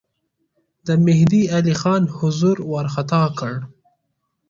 د 0.87 0.89
مهدی 1.05 1.41
علي 1.55 1.75
خان 1.81 2.03
حضور 2.17 2.57
وارخطا 2.71 3.23
کړ. 3.39 3.53